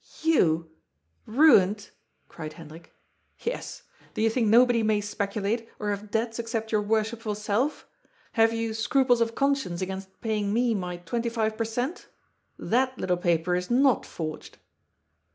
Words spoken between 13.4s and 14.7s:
is not forged."